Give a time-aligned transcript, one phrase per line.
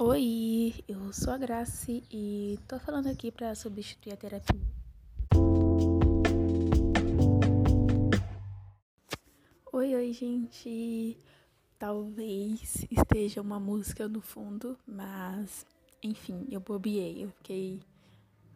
[0.00, 4.60] Oi, eu sou a Grace e tô falando aqui para substituir a terapia.
[9.72, 11.18] Oi, oi, gente.
[11.80, 15.66] Talvez esteja uma música no fundo, mas
[16.00, 17.24] enfim, eu bobiei.
[17.24, 17.80] Eu fiquei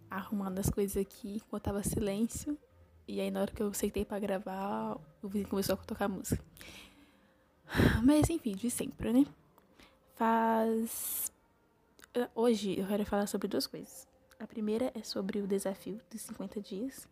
[0.09, 2.57] arrumando as coisas aqui enquanto tava silêncio.
[3.09, 6.41] E aí, na hora que eu sentei para gravar, o vizinho começou a tocar música.
[8.05, 9.27] Mas enfim, de sempre, né?
[10.15, 11.21] Faz.
[12.15, 14.07] Eh, hoje eu quero falar sobre duas coisas.
[14.39, 17.09] A primeira é sobre o desafio de 50 dias.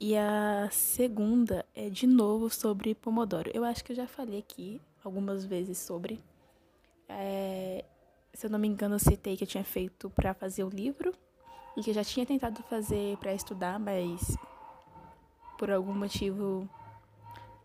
[0.00, 3.50] E a segunda é de novo sobre Pomodoro.
[3.54, 6.20] Eu acho que eu já falei aqui algumas vezes sobre.
[7.08, 7.84] É,
[8.34, 11.14] se eu não me engano, eu citei que eu tinha feito para fazer o livro
[11.76, 14.36] e que eu já tinha tentado fazer para estudar, mas
[15.56, 16.68] por algum motivo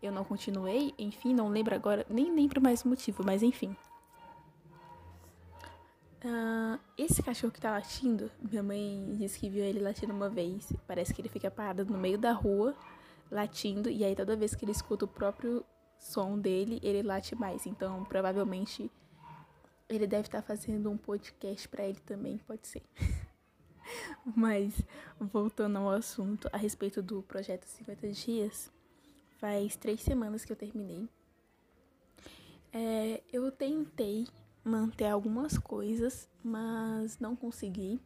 [0.00, 3.76] eu não continuei, enfim, não lembro agora, nem lembro mais o motivo, mas enfim.
[6.24, 10.72] Uh, esse cachorro que tá latindo, minha mãe disse que viu ele latindo uma vez.
[10.86, 12.76] Parece que ele fica parado no meio da rua,
[13.30, 15.64] latindo, e aí toda vez que ele escuta o próprio
[15.98, 17.66] som dele, ele late mais.
[17.66, 18.90] Então, provavelmente,
[19.88, 22.82] ele deve estar tá fazendo um podcast para ele também, pode ser.
[24.36, 24.80] Mas,
[25.18, 28.70] voltando ao assunto a respeito do projeto 50 Dias,
[29.42, 31.08] Faz três semanas que eu terminei.
[32.72, 34.28] É, eu tentei
[34.64, 38.00] manter algumas coisas, mas não consegui.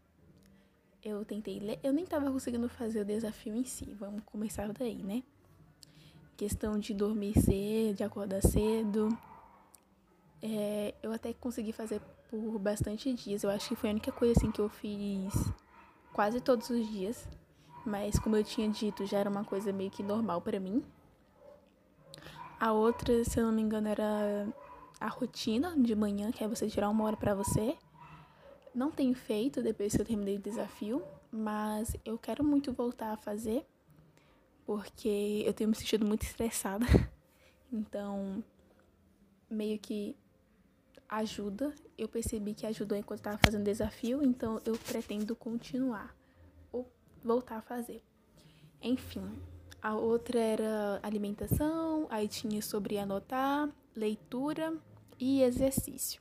[1.02, 3.94] Eu tentei ler, eu nem estava conseguindo fazer o desafio em si.
[3.94, 5.22] Vamos começar daí, né?
[6.36, 9.16] Questão de dormir cedo, de acordar cedo.
[10.42, 13.42] É, eu até consegui fazer por bastante dias.
[13.42, 15.32] Eu acho que foi a única coisa assim que eu fiz
[16.12, 17.28] quase todos os dias.
[17.84, 20.82] Mas como eu tinha dito, já era uma coisa meio que normal para mim.
[22.58, 24.48] A outra, se eu não me engano, era
[25.00, 27.76] a rotina de manhã, que é você tirar uma hora para você.
[28.74, 33.16] Não tenho feito depois que eu terminei o desafio, mas eu quero muito voltar a
[33.16, 33.66] fazer,
[34.64, 36.86] porque eu tenho me sentido muito estressada.
[37.72, 38.44] Então,
[39.50, 40.16] meio que
[41.08, 41.74] ajuda.
[41.98, 46.14] Eu percebi que ajudou enquanto estava fazendo desafio, então eu pretendo continuar
[46.72, 46.88] ou
[47.22, 48.02] voltar a fazer.
[48.80, 49.28] Enfim,
[49.80, 54.76] a outra era alimentação, aí tinha sobre anotar, leitura
[55.18, 56.20] e exercício.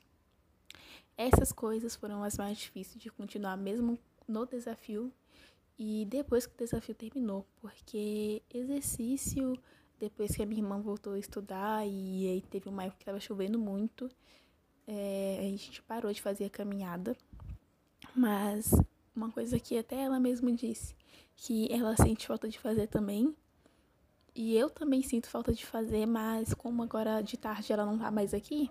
[1.16, 3.98] Essas coisas foram as mais difíceis de continuar mesmo
[4.28, 5.12] no desafio
[5.78, 9.58] e depois que o desafio terminou, porque exercício,
[9.98, 13.20] depois que a minha irmã voltou a estudar e aí teve uma época que estava
[13.20, 14.10] chovendo muito,
[14.86, 17.16] é, a gente parou de fazer a caminhada.
[18.14, 18.72] Mas
[19.14, 20.94] uma coisa que até ela mesma disse,
[21.34, 23.34] que ela sente falta de fazer também,
[24.34, 28.10] e eu também sinto falta de fazer, mas como agora de tarde ela não tá
[28.10, 28.70] mais aqui,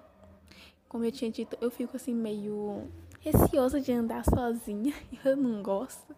[0.95, 2.87] como eu tinha dito, eu fico assim meio
[3.19, 4.93] receosa de andar sozinha.
[5.25, 6.15] Eu não gosto.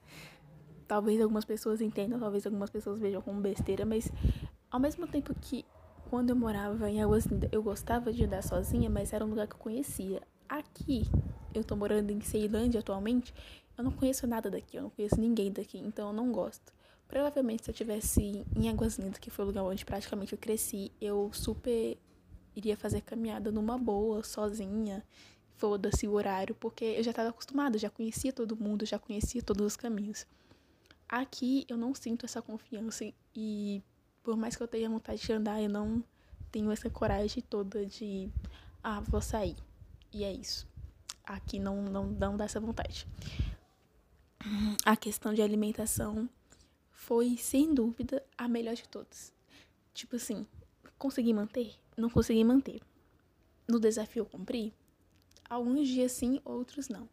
[0.87, 4.11] Talvez algumas pessoas entendam, talvez algumas pessoas vejam como besteira, mas
[4.69, 5.65] ao mesmo tempo que
[6.11, 9.47] quando eu morava em Águas Lindas, eu gostava de andar sozinha, mas era um lugar
[9.47, 10.21] que eu conhecia.
[10.47, 11.09] Aqui,
[11.55, 13.33] eu tô morando em Ceilândia atualmente,
[13.75, 16.71] eu não conheço nada daqui, eu não conheço ninguém daqui, então eu não gosto.
[17.07, 20.91] Provavelmente se eu tivesse em Águas Lindas, que foi o lugar onde praticamente eu cresci,
[21.01, 21.97] eu super
[22.57, 25.03] iria fazer caminhada numa boa, sozinha,
[25.57, 29.65] foda-se o horário, porque eu já estava acostumada, já conhecia todo mundo, já conhecia todos
[29.65, 30.25] os caminhos.
[31.07, 33.81] Aqui eu não sinto essa confiança e
[34.23, 36.03] por mais que eu tenha vontade de andar, eu não
[36.51, 38.29] tenho essa coragem toda de
[38.83, 39.55] ah, vou sair.
[40.11, 40.67] E é isso.
[41.23, 43.07] Aqui não não não dá essa vontade.
[44.83, 46.29] A questão de alimentação
[46.91, 49.31] foi, sem dúvida, a melhor de todas.
[49.93, 50.45] Tipo assim,
[50.97, 51.75] consegui manter?
[51.97, 52.79] Não consegui manter.
[53.67, 54.73] No desafio eu cumpri?
[55.49, 57.09] Alguns dias sim, outros não.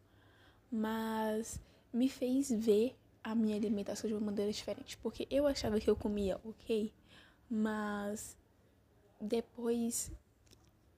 [0.71, 1.59] Mas
[1.91, 4.97] me fez ver a minha alimentação de uma maneira diferente.
[4.97, 6.93] Porque eu achava que eu comia ok,
[7.49, 8.37] mas
[9.19, 10.11] depois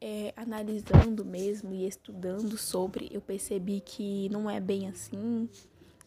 [0.02, 5.50] é, analisando mesmo e estudando sobre, eu percebi que não é bem assim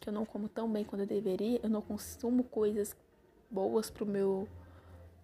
[0.01, 2.97] que eu não como tão bem quanto eu deveria, eu não consumo coisas
[3.51, 4.49] boas pro meu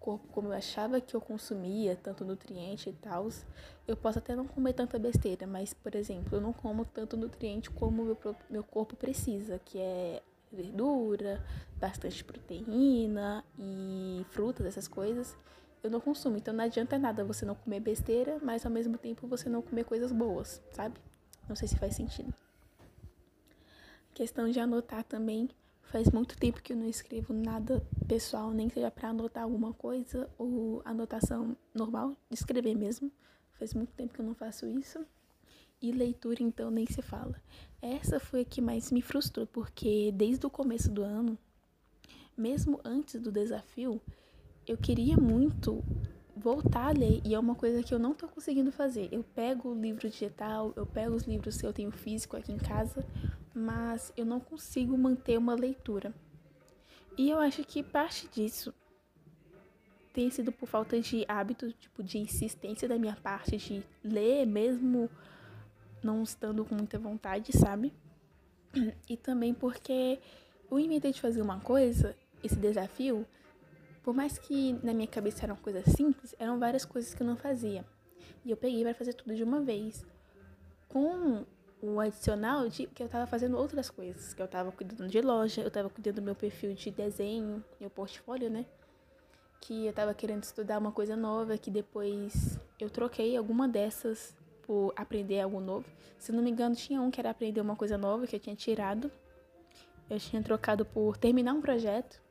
[0.07, 3.27] corpo como eu achava que eu consumia, tanto nutriente e tal.
[3.85, 7.69] Eu posso até não comer tanta besteira, mas, por exemplo, eu não como tanto nutriente
[7.69, 8.17] como meu,
[8.49, 11.45] meu corpo precisa, que é verdura,
[11.77, 15.35] bastante proteína e frutas, essas coisas.
[15.83, 19.27] Eu não consumo, então não adianta nada você não comer besteira, mas ao mesmo tempo
[19.27, 20.97] você não comer coisas boas, sabe?
[21.49, 22.33] Não sei se faz sentido.
[24.13, 25.49] Questão de anotar também.
[25.91, 30.29] Faz muito tempo que eu não escrevo nada pessoal, nem seja para anotar alguma coisa
[30.37, 33.09] ou anotação normal, escrever mesmo.
[33.57, 35.05] Faz muito tempo que eu não faço isso.
[35.81, 37.41] E leitura, então, nem se fala.
[37.81, 41.37] Essa foi a que mais me frustrou, porque desde o começo do ano,
[42.35, 44.01] mesmo antes do desafio,
[44.67, 45.81] eu queria muito
[46.35, 49.07] voltar a ler e é uma coisa que eu não tô conseguindo fazer.
[49.11, 52.57] Eu pego o livro digital, eu pego os livros que eu tenho físico aqui em
[52.57, 53.05] casa,
[53.57, 56.13] mas eu não consigo manter uma leitura.
[57.17, 58.73] E eu acho que parte disso
[60.13, 65.09] tem sido por falta de hábito, tipo, de insistência da minha parte de ler mesmo
[66.03, 67.93] não estando com muita vontade, sabe?
[69.09, 70.19] E também porque
[70.69, 73.25] eu inventei de fazer uma coisa, esse desafio,
[74.03, 77.35] por mais que na minha cabeça eram coisas simples, eram várias coisas que eu não
[77.35, 77.83] fazia.
[78.45, 80.05] E eu peguei para fazer tudo de uma vez.
[80.87, 81.45] Com
[81.81, 85.61] o adicional de que eu tava fazendo outras coisas, que eu tava cuidando de loja,
[85.61, 88.65] eu tava cuidando do meu perfil de desenho, meu portfólio, né?
[89.61, 94.93] Que eu tava querendo estudar uma coisa nova, que depois eu troquei alguma dessas por
[94.95, 95.85] aprender algo novo.
[96.17, 98.55] Se não me engano, tinha um que era aprender uma coisa nova que eu tinha
[98.55, 99.11] tirado.
[100.09, 102.21] Eu tinha trocado por terminar um projeto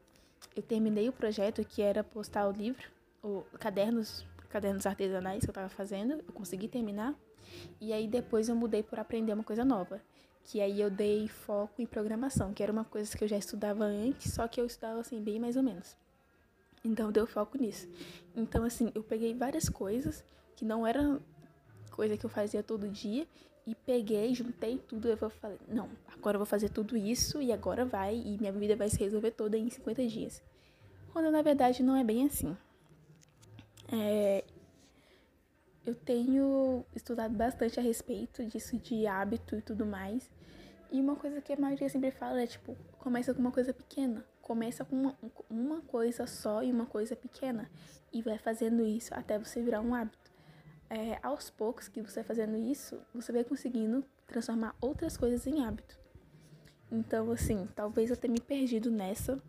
[0.54, 2.88] eu terminei o projeto que era postar o livro,
[3.22, 7.14] o cadernos, cadernos artesanais que eu estava fazendo, eu consegui terminar.
[7.80, 10.00] E aí depois eu mudei por aprender uma coisa nova,
[10.44, 13.84] que aí eu dei foco em programação, que era uma coisa que eu já estudava
[13.84, 15.96] antes, só que eu estudava assim bem mais ou menos.
[16.84, 17.88] Então deu foco nisso.
[18.34, 20.24] Então assim, eu peguei várias coisas
[20.54, 21.20] que não eram
[21.90, 23.26] coisa que eu fazia todo dia
[23.66, 27.84] e peguei, juntei tudo, eu falar, não, agora eu vou fazer tudo isso e agora
[27.84, 30.42] vai e minha vida vai se resolver toda em 50 dias.
[31.12, 32.56] Quando na verdade não é bem assim.
[33.90, 34.44] É,
[35.86, 40.28] eu tenho estudado bastante a respeito disso de hábito e tudo mais.
[40.90, 44.24] E uma coisa que a maioria sempre fala é tipo, começa com uma coisa pequena.
[44.42, 45.18] Começa com uma,
[45.48, 47.70] uma coisa só e uma coisa pequena.
[48.12, 50.26] E vai fazendo isso até você virar um hábito
[50.88, 55.98] é, aos poucos que você fazendo isso, você vai conseguindo transformar outras coisas em hábito.
[56.90, 59.40] Então, assim, talvez eu tenha me perdido nessa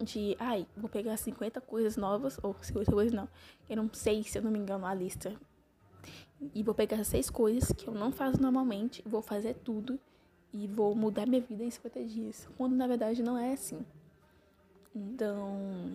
[0.00, 3.28] de, ai, vou pegar 50 coisas novas, ou 50 coisas não,
[3.68, 5.38] eram seis, se eu não me engano, a lista.
[6.54, 9.98] E vou pegar seis coisas que eu não faço normalmente, vou fazer tudo
[10.52, 12.48] e vou mudar minha vida em 50 dias.
[12.56, 13.84] Quando na verdade não é assim.
[14.94, 15.92] Então,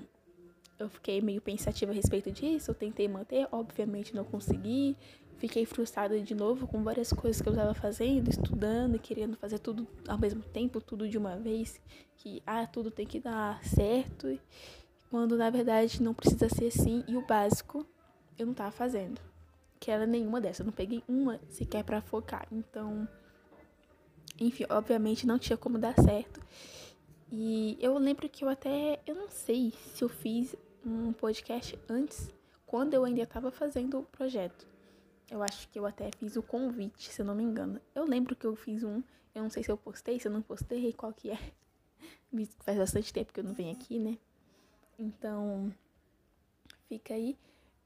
[0.79, 4.95] eu fiquei meio pensativa a respeito disso, eu tentei manter, obviamente não consegui.
[5.37, 9.87] Fiquei frustrada de novo com várias coisas que eu estava fazendo, estudando, querendo fazer tudo
[10.07, 11.79] ao mesmo tempo, tudo de uma vez,
[12.15, 14.39] que ah, tudo tem que dar certo,
[15.11, 17.85] quando na verdade não precisa ser assim e o básico
[18.35, 19.21] eu não estava fazendo.
[19.79, 22.47] Que era nenhuma dessas, eu não peguei uma sequer para focar.
[22.51, 23.07] Então,
[24.39, 26.41] enfim, obviamente não tinha como dar certo.
[27.31, 32.33] E eu lembro que eu até, eu não sei se eu fiz um podcast antes,
[32.65, 34.67] quando eu ainda estava fazendo o projeto.
[35.29, 37.81] Eu acho que eu até fiz o convite, se eu não me engano.
[37.93, 39.03] Eu lembro que eu fiz um,
[39.35, 41.39] eu não sei se eu postei, se eu não postei, qual que é.
[42.59, 44.17] Faz bastante tempo que eu não venho aqui, né?
[44.97, 45.73] Então,
[46.87, 47.37] fica aí.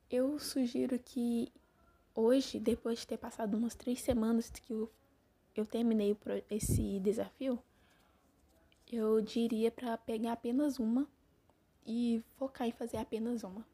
[0.10, 1.52] Eu sugiro que
[2.16, 4.92] hoje, depois de ter passado umas três semanas que eu,
[5.56, 6.18] eu terminei
[6.50, 7.60] esse desafio,
[8.92, 11.08] eu diria para pegar apenas uma
[11.86, 13.66] e focar em fazer apenas uma.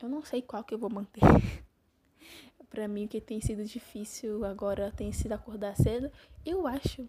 [0.00, 1.20] Eu não sei qual que eu vou manter.
[2.70, 6.10] para mim, o que tem sido difícil agora tem sido acordar cedo.
[6.44, 7.08] Eu acho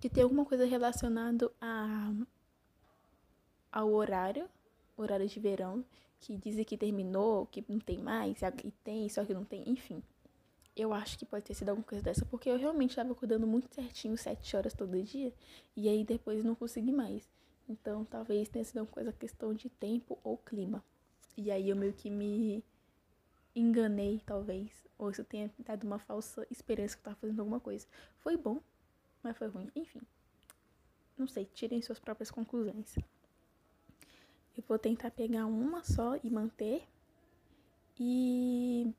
[0.00, 2.12] que tem alguma coisa relacionada a,
[3.70, 4.48] ao horário,
[4.96, 5.84] horário de verão,
[6.20, 10.02] que dizem que terminou, que não tem mais, e tem, só que não tem, enfim.
[10.76, 13.72] Eu acho que pode ter sido alguma coisa dessa, porque eu realmente estava acordando muito
[13.72, 15.32] certinho, sete horas todo dia,
[15.76, 17.28] e aí depois não consegui mais.
[17.68, 20.84] Então, talvez tenha sido uma coisa questão de tempo ou clima.
[21.36, 22.62] E aí eu meio que me
[23.54, 24.70] enganei, talvez.
[24.98, 27.86] Ou isso tenha dado uma falsa esperança que eu tava fazendo alguma coisa.
[28.18, 28.60] Foi bom,
[29.22, 29.70] mas foi ruim.
[29.74, 30.00] Enfim.
[31.16, 32.96] Não sei, tirem suas próprias conclusões.
[34.56, 36.82] Eu vou tentar pegar uma só e manter.
[37.98, 38.92] E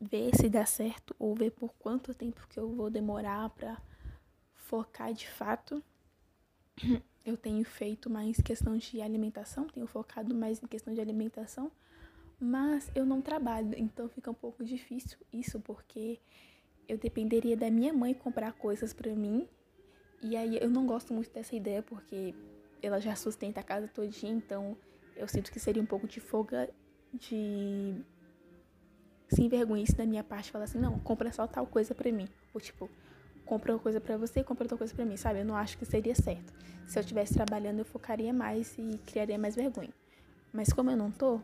[0.00, 3.80] ver se dá certo ou ver por quanto tempo que eu vou demorar para
[4.54, 5.82] focar de fato
[7.24, 11.70] eu tenho feito mais questão de alimentação, tenho focado mais em questão de alimentação,
[12.38, 16.20] mas eu não trabalho, então fica um pouco difícil isso, porque
[16.86, 19.48] eu dependeria da minha mãe comprar coisas para mim,
[20.22, 22.34] e aí eu não gosto muito dessa ideia, porque
[22.84, 24.76] ela já sustenta a casa todinha, então
[25.16, 26.68] eu sinto que seria um pouco de folga
[27.12, 27.94] de
[29.28, 32.28] sem vergonha isso da minha parte falar assim, não, compra só tal coisa para mim.
[32.52, 32.90] Ou tipo,
[33.44, 35.40] compra uma coisa para você compra outra coisa para mim, sabe?
[35.40, 36.52] Eu não acho que seria certo.
[36.86, 39.92] Se eu estivesse trabalhando, eu focaria mais e criaria mais vergonha.
[40.52, 41.40] Mas como eu não tô,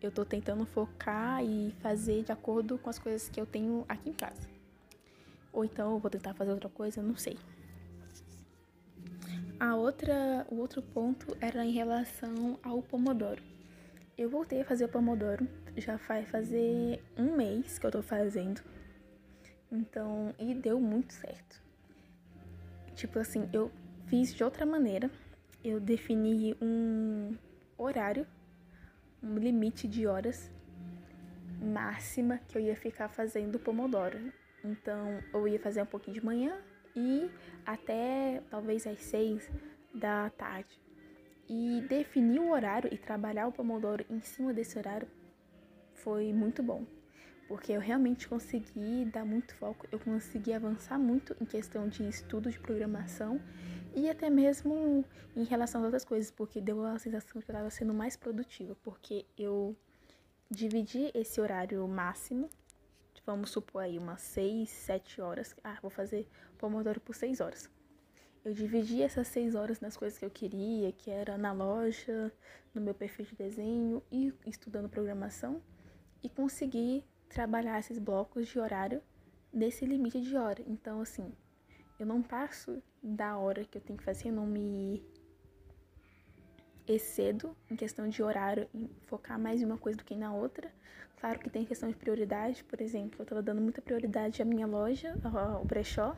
[0.00, 4.10] eu tô tentando focar e fazer de acordo com as coisas que eu tenho aqui
[4.10, 4.42] em casa.
[5.52, 7.38] Ou então eu vou tentar fazer outra coisa, não sei.
[9.66, 13.42] A outra, o outro ponto era em relação ao Pomodoro.
[14.16, 18.60] Eu voltei a fazer o Pomodoro, já vai fazer um mês que eu tô fazendo.
[19.72, 21.62] Então, e deu muito certo.
[22.94, 23.72] Tipo assim, eu
[24.06, 25.10] fiz de outra maneira.
[25.64, 27.34] Eu defini um
[27.78, 28.26] horário,
[29.22, 30.50] um limite de horas
[31.58, 34.30] máxima que eu ia ficar fazendo Pomodoro.
[34.62, 36.54] Então, eu ia fazer um pouquinho de manhã
[36.94, 37.30] e
[37.64, 39.50] até talvez às seis
[39.92, 40.80] da tarde.
[41.48, 45.06] E definir o horário e trabalhar o Pomodoro em cima desse horário
[45.92, 46.84] foi muito bom.
[47.46, 52.50] Porque eu realmente consegui dar muito foco, eu consegui avançar muito em questão de estudo
[52.50, 53.38] de programação
[53.94, 55.04] e até mesmo
[55.36, 58.74] em relação a outras coisas, porque deu a sensação que eu estava sendo mais produtiva,
[58.82, 59.76] porque eu
[60.50, 62.48] dividi esse horário máximo
[63.24, 65.54] vamos supor aí umas 6, 7 horas.
[65.62, 66.28] Ah, vou fazer
[66.58, 67.70] Pomodoro por 6 horas.
[68.44, 72.30] Eu dividi essas 6 horas nas coisas que eu queria, que era na loja,
[72.74, 75.62] no meu perfil de desenho e estudando programação,
[76.22, 79.02] e consegui trabalhar esses blocos de horário
[79.52, 80.62] nesse limite de hora.
[80.66, 81.32] Então, assim,
[81.98, 85.02] eu não passo da hora que eu tenho que fazer, eu não me
[86.86, 90.70] excedo em questão de horário, em focar mais em uma coisa do que na outra.
[91.20, 94.66] Claro que tem questão de prioridade, por exemplo, eu estava dando muita prioridade à minha
[94.66, 96.16] loja, ao brechó,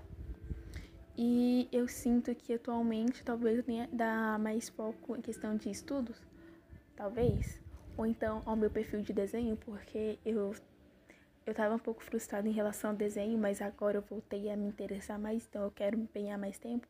[1.17, 6.21] e eu sinto que atualmente talvez eu tenha dar mais foco em questão de estudos,
[6.97, 7.61] talvez,
[7.97, 10.55] ou então ao meu perfil de desenho, porque eu
[11.47, 14.67] eu estava um pouco frustrada em relação ao desenho, mas agora eu voltei a me
[14.67, 16.89] interessar mais, então eu quero empenhar mais tempo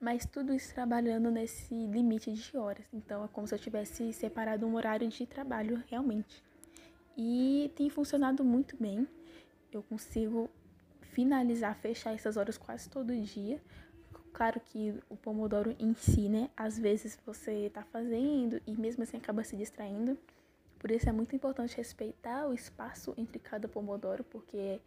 [0.00, 2.86] mas tudo isso trabalhando nesse limite de horas.
[2.92, 6.42] Então é como se eu tivesse separado um horário de trabalho realmente.
[7.16, 9.06] E tem funcionado muito bem.
[9.70, 10.48] Eu consigo
[11.02, 13.60] finalizar, fechar essas horas quase todo dia.
[14.32, 16.48] Claro que o Pomodoro em si, né?
[16.56, 20.16] Às vezes você tá fazendo e mesmo assim acaba se distraindo.
[20.78, 24.80] Por isso é muito importante respeitar o espaço entre cada Pomodoro, porque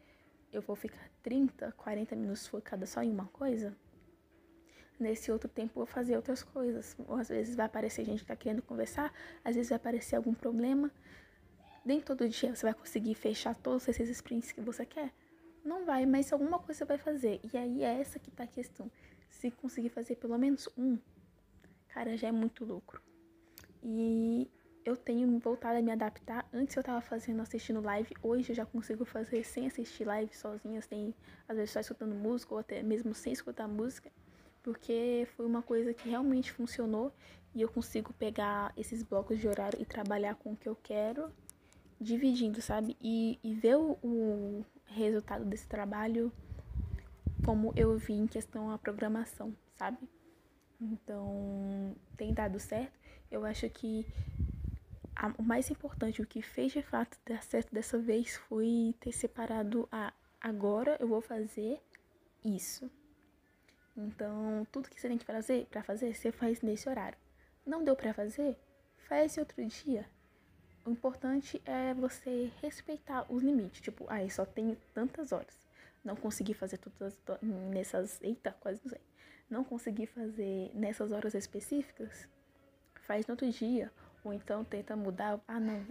[0.52, 3.76] eu vou ficar 30, 40 minutos focada só em uma coisa
[5.00, 6.96] nesse outro tempo vou fazer outras coisas.
[7.08, 10.34] Ou às vezes vai aparecer gente que está querendo conversar, às vezes vai aparecer algum
[10.34, 10.92] problema.
[11.86, 15.12] Nem todo dia você vai conseguir fechar todos esses sprints que você quer.
[15.64, 17.40] Não vai, mas alguma coisa você vai fazer.
[17.52, 18.90] E aí é essa que tá a questão.
[19.30, 20.98] Se conseguir fazer pelo menos um,
[21.90, 23.02] cara, já é muito lucro.
[23.82, 24.50] E
[24.86, 26.48] eu tenho voltado a me adaptar.
[26.54, 28.14] Antes eu tava fazendo, assistindo live.
[28.22, 31.14] Hoje eu já consigo fazer sem assistir live sozinha, sem,
[31.48, 34.12] às vezes só escutando música ou até mesmo sem escutar música
[34.64, 37.14] porque foi uma coisa que realmente funcionou
[37.54, 41.30] e eu consigo pegar esses blocos de horário e trabalhar com o que eu quero,
[42.00, 42.98] dividindo, sabe?
[43.02, 46.32] E, e ver o, o resultado desse trabalho
[47.46, 49.98] como eu vi em questão a programação, sabe?
[50.80, 52.98] Então, tem dado certo.
[53.30, 54.06] Eu acho que
[55.16, 59.12] a, o mais importante, o que fez de fato dar certo dessa vez foi ter
[59.12, 61.82] separado a agora eu vou fazer
[62.44, 62.90] isso.
[63.96, 67.18] Então, tudo que você tem que fazer, para fazer, você faz nesse horário.
[67.66, 68.58] Não deu para fazer?
[69.08, 70.06] Faz outro dia.
[70.86, 73.82] O importante é você respeitar os limites.
[73.82, 75.66] Tipo, ah, só tenho tantas horas.
[76.04, 78.22] Não consegui fazer todas nessas.
[78.22, 79.02] Eita, quase não sei.
[79.50, 82.28] Não consegui fazer nessas horas específicas?
[82.96, 83.92] Faz no outro dia.
[84.24, 85.40] Ou então tenta mudar.
[85.48, 85.86] Ah, não.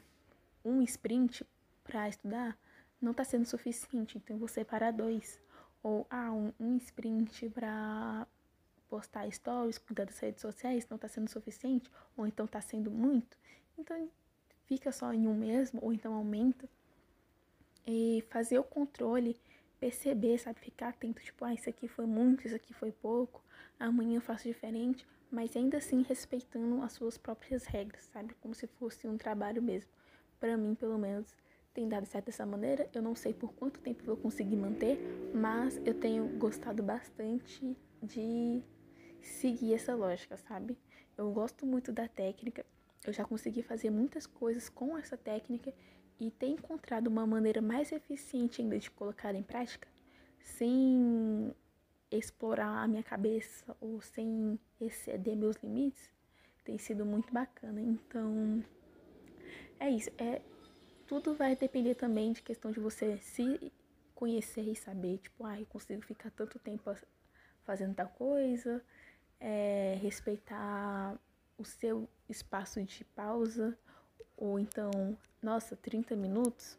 [0.64, 1.46] Um sprint
[1.84, 2.58] para estudar
[3.00, 4.18] não está sendo suficiente.
[4.18, 5.40] Então você para dois
[5.82, 8.26] ou ah, um, um sprint para
[8.88, 13.36] postar stories, cuidar das redes sociais não está sendo suficiente, ou então está sendo muito,
[13.78, 14.08] então
[14.66, 16.68] fica só em um mesmo, ou então aumenta.
[17.86, 19.36] E fazer o controle,
[19.80, 23.42] perceber, sabe, ficar atento, tipo, ah, isso aqui foi muito, isso aqui foi pouco,
[23.78, 28.66] amanhã eu faço diferente, mas ainda assim respeitando as suas próprias regras, sabe, como se
[28.66, 29.90] fosse um trabalho mesmo.
[30.38, 31.34] Para mim, pelo menos,
[31.72, 32.88] tem dado certo dessa maneira.
[32.92, 34.98] Eu não sei por quanto tempo vou conseguir manter,
[35.34, 38.62] mas eu tenho gostado bastante de
[39.20, 40.76] seguir essa lógica, sabe?
[41.16, 42.64] Eu gosto muito da técnica.
[43.04, 45.72] Eu já consegui fazer muitas coisas com essa técnica
[46.20, 49.88] e ter encontrado uma maneira mais eficiente ainda de colocar em prática,
[50.38, 51.52] sem
[52.10, 56.10] explorar a minha cabeça ou sem exceder meus limites,
[56.64, 57.80] tem sido muito bacana.
[57.80, 58.62] Então,
[59.80, 60.10] é isso.
[60.18, 60.42] É
[61.20, 63.72] tudo vai depender também de questão de você se
[64.14, 66.94] conhecer e saber, tipo, ah, eu consigo ficar tanto tempo
[67.64, 68.82] fazendo tal coisa,
[69.38, 71.18] é, respeitar
[71.58, 73.76] o seu espaço de pausa,
[74.36, 74.90] ou então,
[75.42, 76.78] nossa, 30 minutos?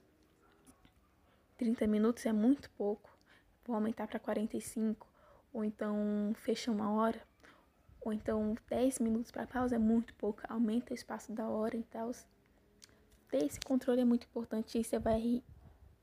[1.58, 3.14] 30 minutos é muito pouco
[3.66, 5.08] vou aumentar para 45,
[5.54, 7.22] ou então fecha uma hora,
[8.02, 11.84] ou então 10 minutos para pausa é muito pouco, aumenta o espaço da hora e
[11.84, 12.12] tal.
[13.34, 15.42] Ter esse controle é muito importante e você vai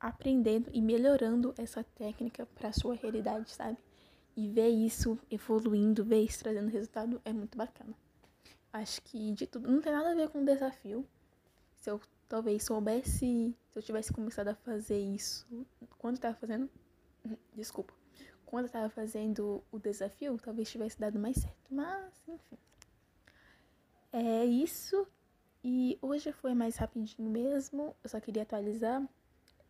[0.00, 3.78] aprendendo e melhorando essa técnica para sua realidade, sabe?
[4.36, 7.94] E ver isso evoluindo, ver isso trazendo resultado é muito bacana.
[8.72, 11.06] Acho que de tudo, não tem nada a ver com desafio.
[11.78, 15.46] Se eu talvez soubesse, se eu tivesse começado a fazer isso
[15.98, 16.68] quando eu tava fazendo,
[17.54, 17.94] desculpa,
[18.44, 21.72] quando eu tava fazendo o desafio, talvez tivesse dado mais certo.
[21.72, 22.58] Mas, enfim.
[24.12, 25.06] É isso.
[25.62, 27.94] E hoje foi mais rapidinho mesmo.
[28.02, 29.06] Eu só queria atualizar.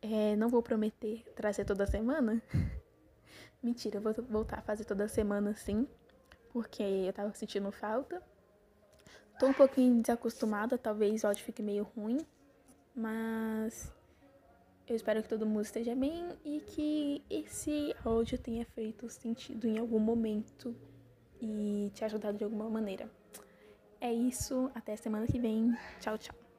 [0.01, 2.41] É, não vou prometer trazer toda semana.
[3.63, 5.87] Mentira, eu vou voltar a fazer toda semana sim.
[6.53, 8.23] Porque eu tava sentindo falta.
[9.39, 12.19] Tô um pouquinho desacostumada, talvez o áudio fique meio ruim.
[12.95, 13.93] Mas
[14.87, 19.79] eu espero que todo mundo esteja bem e que esse áudio tenha feito sentido em
[19.79, 20.75] algum momento
[21.41, 23.11] e te ajudado de alguma maneira.
[24.01, 25.77] É isso, até semana que vem.
[26.01, 26.50] Tchau, tchau.